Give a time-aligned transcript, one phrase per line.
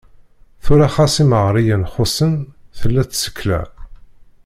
[0.63, 2.33] Tura ɣas imeɣriyen xuṣṣen,
[2.77, 3.61] tella tsekla.